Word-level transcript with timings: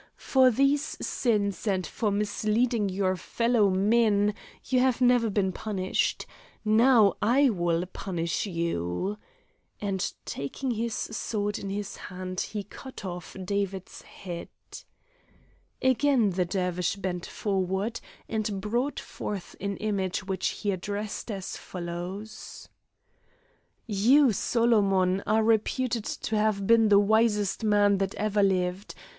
For 0.17 0.49
these 0.49 0.97
sins 1.05 1.67
and 1.67 1.85
for 1.85 2.09
misleading 2.09 2.89
your 2.89 3.15
fellowmen 3.15 4.33
you 4.65 4.79
have 4.79 4.99
never 4.99 5.29
been 5.29 5.51
punished. 5.51 6.25
Now 6.65 7.17
I 7.21 7.51
will 7.51 7.85
punish 7.85 8.47
you," 8.47 9.19
and 9.79 10.11
taking 10.25 10.71
his 10.71 10.95
sword 10.95 11.59
in 11.59 11.69
his 11.69 11.97
hand 11.97 12.39
he 12.39 12.63
cut 12.63 13.05
off 13.05 13.37
David's 13.45 14.01
head. 14.01 14.49
Again 15.83 16.31
the 16.31 16.45
Dervish 16.45 16.95
bent 16.95 17.27
forward 17.27 17.99
and 18.27 18.59
brought 18.59 18.99
forth 18.99 19.55
an 19.61 19.77
image 19.77 20.23
which 20.23 20.47
he 20.47 20.71
addressed 20.71 21.29
as 21.29 21.57
follows: 21.57 22.69
"You, 23.85 24.31
Solomon, 24.33 25.21
are 25.27 25.43
reputed 25.43 26.05
to 26.05 26.35
have 26.37 26.65
been 26.65 26.89
the 26.89 26.97
wisest 26.97 27.63
man 27.63 27.99
that 27.99 28.15
ever 28.15 28.41
lived. 28.41 28.95